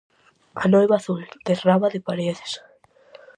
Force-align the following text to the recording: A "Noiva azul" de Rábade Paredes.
A 0.61 0.65
"Noiva 0.71 0.95
azul" 1.01 1.23
de 1.45 1.53
Rábade 1.67 1.99
Paredes. 2.07 2.51